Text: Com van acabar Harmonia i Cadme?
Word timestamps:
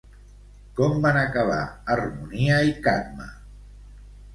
Com 0.79 0.97
van 1.03 1.21
acabar 1.25 1.59
Harmonia 1.97 2.61
i 2.75 2.77
Cadme? 2.91 3.33